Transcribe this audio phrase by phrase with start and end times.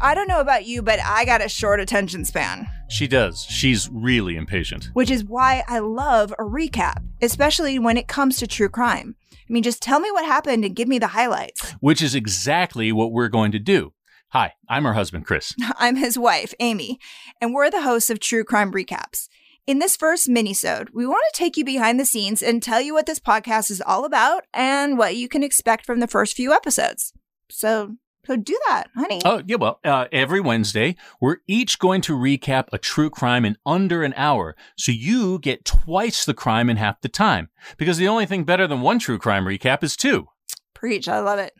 [0.00, 2.68] I don't know about you, but I got a short attention span.
[2.88, 3.42] She does.
[3.42, 4.90] She's really impatient.
[4.92, 9.16] Which is why I love a recap, especially when it comes to true crime.
[9.32, 11.72] I mean, just tell me what happened and give me the highlights.
[11.80, 13.92] Which is exactly what we're going to do.
[14.28, 15.52] Hi, I'm her husband, Chris.
[15.78, 17.00] I'm his wife, Amy,
[17.40, 19.28] and we're the hosts of True Crime Recaps.
[19.66, 22.94] In this first minisode, we want to take you behind the scenes and tell you
[22.94, 26.52] what this podcast is all about and what you can expect from the first few
[26.52, 27.12] episodes.
[27.50, 27.96] So,
[28.28, 29.22] so do that, honey.
[29.24, 33.56] Oh, yeah, well, uh, every Wednesday, we're each going to recap a true crime in
[33.64, 34.54] under an hour.
[34.76, 37.48] So you get twice the crime in half the time.
[37.78, 40.28] Because the only thing better than one true crime recap is two.
[40.74, 41.54] Preach, I love it.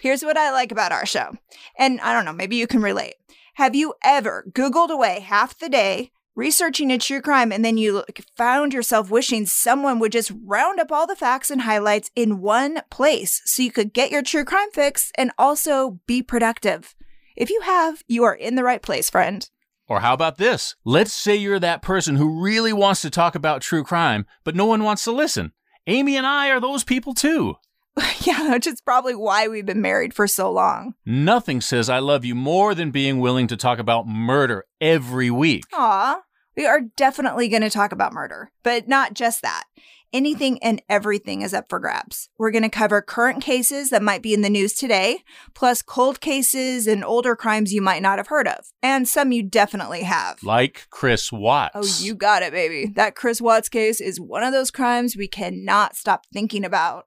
[0.00, 1.34] Here's what I like about our show.
[1.78, 3.16] And I don't know, maybe you can relate.
[3.56, 8.04] Have you ever Googled away half the day researching a true crime and then you
[8.36, 12.80] found yourself wishing someone would just round up all the facts and highlights in one
[12.90, 16.94] place so you could get your true crime fix and also be productive?
[17.36, 19.48] If you have, you are in the right place, friend.
[19.86, 20.76] Or how about this?
[20.84, 24.64] Let's say you're that person who really wants to talk about true crime, but no
[24.64, 25.52] one wants to listen.
[25.86, 27.56] Amy and I are those people too.
[28.22, 30.94] yeah, which is probably why we've been married for so long.
[31.04, 35.64] Nothing says I love you more than being willing to talk about murder every week.
[35.72, 36.20] Aw,
[36.56, 39.64] we are definitely going to talk about murder, but not just that.
[40.12, 42.28] Anything and everything is up for grabs.
[42.38, 46.20] We're going to cover current cases that might be in the news today, plus cold
[46.20, 50.40] cases and older crimes you might not have heard of, and some you definitely have.
[50.44, 51.72] Like Chris Watts.
[51.74, 52.92] Oh, you got it, baby.
[52.94, 57.06] That Chris Watts case is one of those crimes we cannot stop thinking about.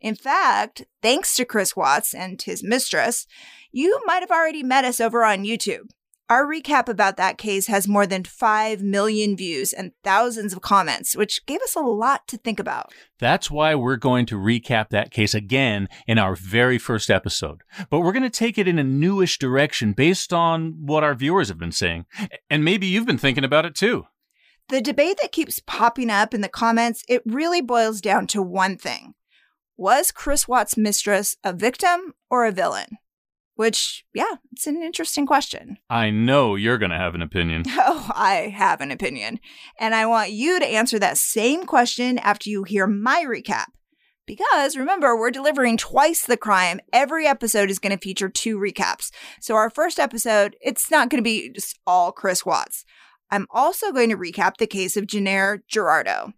[0.00, 3.26] In fact, thanks to Chris Watts and his mistress,
[3.72, 5.90] you might have already met us over on YouTube.
[6.30, 11.16] Our recap about that case has more than 5 million views and thousands of comments,
[11.16, 12.92] which gave us a lot to think about.
[13.18, 17.62] That's why we're going to recap that case again in our very first episode.
[17.88, 21.48] But we're going to take it in a newish direction based on what our viewers
[21.48, 22.04] have been saying.
[22.50, 24.04] And maybe you've been thinking about it too.
[24.68, 28.76] The debate that keeps popping up in the comments, it really boils down to one
[28.76, 29.14] thing.
[29.80, 32.98] Was Chris Watts' mistress a victim or a villain?
[33.54, 35.78] Which, yeah, it's an interesting question.
[35.88, 37.62] I know you're going to have an opinion.
[37.78, 39.38] Oh, I have an opinion.
[39.78, 43.66] And I want you to answer that same question after you hear my recap.
[44.26, 46.80] Because remember, we're delivering twice the crime.
[46.92, 49.12] Every episode is going to feature two recaps.
[49.40, 52.84] So, our first episode, it's not going to be just all Chris Watts.
[53.30, 56.32] I'm also going to recap the case of Jennair Gerardo.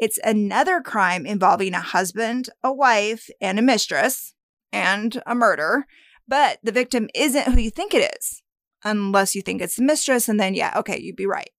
[0.00, 4.34] It's another crime involving a husband, a wife, and a mistress,
[4.72, 5.86] and a murder.
[6.26, 8.42] But the victim isn't who you think it is,
[8.82, 11.50] unless you think it's the mistress, and then, yeah, okay, you'd be right.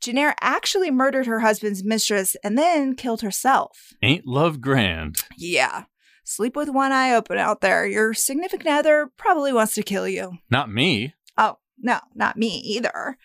[0.00, 3.92] Jennair actually murdered her husband's mistress and then killed herself.
[4.02, 5.24] Ain't love grand?
[5.36, 5.84] Yeah.
[6.24, 7.86] Sleep with one eye open out there.
[7.86, 10.38] Your significant other probably wants to kill you.
[10.48, 11.14] Not me.
[11.36, 13.18] Oh, no, not me either.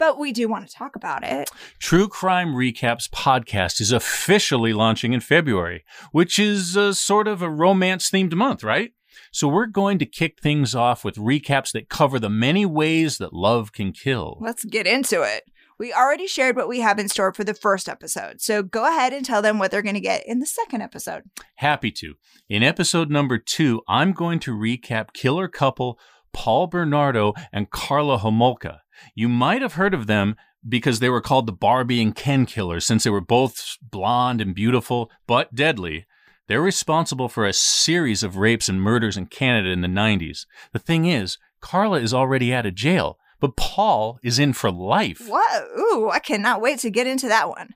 [0.00, 1.50] But we do want to talk about it.
[1.78, 7.50] True Crime Recaps podcast is officially launching in February, which is a sort of a
[7.50, 8.92] romance themed month, right?
[9.30, 13.34] So we're going to kick things off with recaps that cover the many ways that
[13.34, 14.38] love can kill.
[14.40, 15.44] Let's get into it.
[15.78, 19.12] We already shared what we have in store for the first episode, so go ahead
[19.12, 21.24] and tell them what they're going to get in the second episode.
[21.56, 22.14] Happy to.
[22.48, 25.98] In episode number two, I'm going to recap killer couple
[26.32, 28.78] Paul Bernardo and Karla Homolka.
[29.14, 30.36] You might have heard of them
[30.68, 34.54] because they were called the Barbie and Ken killers since they were both blonde and
[34.54, 36.06] beautiful, but deadly.
[36.48, 40.46] They're responsible for a series of rapes and murders in Canada in the 90s.
[40.72, 45.28] The thing is, Karla is already out of jail, but Paul is in for life.
[45.28, 45.64] What?
[45.78, 47.74] Ooh, I cannot wait to get into that one.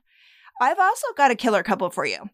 [0.59, 2.29] I've also got a killer couple for you.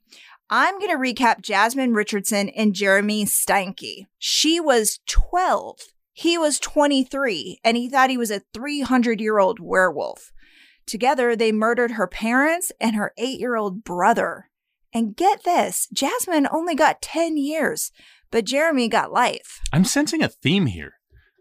[0.50, 4.08] I'm going to recap Jasmine Richardson and Jeremy Steinke.
[4.20, 5.80] She was 12.
[6.22, 10.32] He was 23, and he thought he was a 300 year old werewolf.
[10.86, 14.52] Together, they murdered her parents and her eight year old brother.
[14.94, 17.92] And get this Jasmine only got 10 years,
[18.30, 19.62] but Jeremy got life.
[19.74, 20.94] I'm sensing a theme here.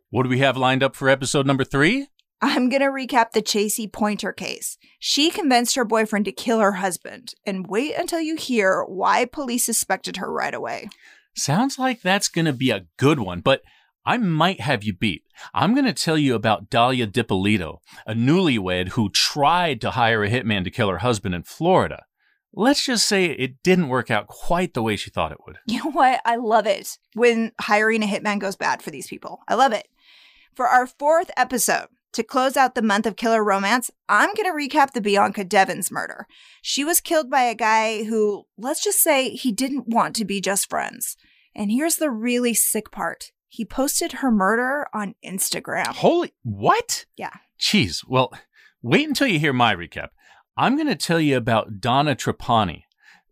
[0.08, 2.06] What do we have lined up for episode number three?
[2.40, 4.78] I'm going to recap the Chasey Pointer case.
[4.98, 9.66] She convinced her boyfriend to kill her husband, and wait until you hear why police
[9.66, 10.88] suspected her right away.
[11.36, 13.60] Sounds like that's going to be a good one, but
[14.04, 15.24] I might have you beat.
[15.52, 20.30] I'm going to tell you about Dalia Dippolito, a newlywed who tried to hire a
[20.30, 22.04] hitman to kill her husband in Florida.
[22.52, 25.58] Let's just say it didn't work out quite the way she thought it would.
[25.66, 26.20] You know what?
[26.24, 29.40] I love it when hiring a hitman goes bad for these people.
[29.46, 29.86] I love it.
[30.54, 34.76] For our fourth episode, to close out the month of killer romance, I'm going to
[34.76, 36.26] recap the Bianca Devins murder.
[36.60, 40.40] She was killed by a guy who, let's just say, he didn't want to be
[40.40, 41.16] just friends.
[41.54, 45.88] And here's the really sick part He posted her murder on Instagram.
[45.88, 47.04] Holy, what?
[47.16, 47.32] Yeah.
[47.60, 48.04] Jeez.
[48.06, 48.32] Well,
[48.80, 50.10] wait until you hear my recap.
[50.56, 52.84] I'm going to tell you about Donna Trapani.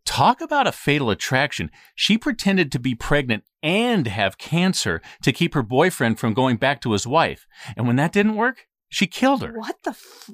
[0.04, 1.70] Talk about a fatal attraction.
[1.94, 6.80] She pretended to be pregnant and have cancer to keep her boyfriend from going back
[6.80, 7.46] to his wife.
[7.76, 9.52] And when that didn't work, she killed her.
[9.52, 9.90] What the?
[9.90, 10.30] F-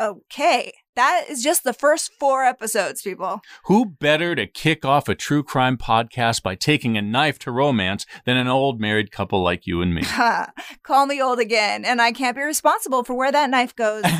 [0.00, 0.72] okay.
[0.98, 3.40] That is just the first four episodes, people.
[3.66, 8.04] Who better to kick off a true crime podcast by taking a knife to romance
[8.24, 10.02] than an old married couple like you and me?
[10.82, 14.02] Call me old again, and I can't be responsible for where that knife goes.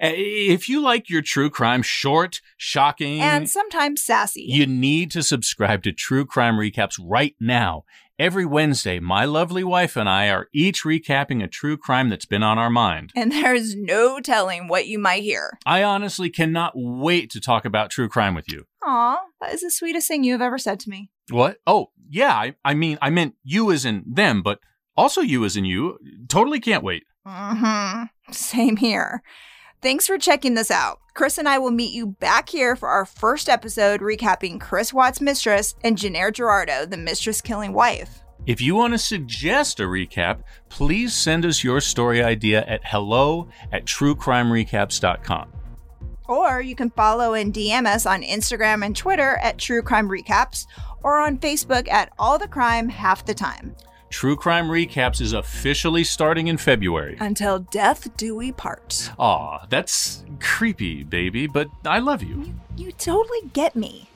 [0.00, 5.22] Eh, if you like your true crime short, shocking, and sometimes sassy, you need to
[5.22, 7.84] subscribe to True Crime Recaps right now.
[8.18, 12.42] Every Wednesday, my lovely wife and I are each recapping a true crime that's been
[12.42, 13.12] on our mind.
[13.14, 15.58] And there's no telling what you might hear.
[15.66, 18.64] I honestly cannot wait to talk about true crime with you.
[18.82, 21.10] Aw, that is the sweetest thing you have ever said to me.
[21.30, 21.58] What?
[21.66, 24.60] Oh, yeah, I, I mean, I meant you as in them, but
[24.96, 25.98] also you as in you.
[26.28, 27.04] Totally can't wait.
[27.26, 28.04] Mm-hmm.
[28.32, 29.22] Same here.
[29.82, 31.00] Thanks for checking this out.
[31.14, 35.20] Chris and I will meet you back here for our first episode recapping Chris Watts'
[35.20, 38.22] mistress and Jennair Gerardo, the mistress killing wife.
[38.46, 43.48] If you want to suggest a recap, please send us your story idea at hello
[43.72, 45.52] at truecrimerecaps.com.
[46.28, 50.66] Or you can follow and DM us on Instagram and Twitter at True Crime Recaps
[51.02, 53.76] or on Facebook at All the Crime Half the Time.
[54.08, 57.16] True Crime Recaps is officially starting in February.
[57.20, 59.10] Until death do we part.
[59.18, 62.42] Aw, that's creepy, baby, but I love you.
[62.44, 64.08] You, you totally get me.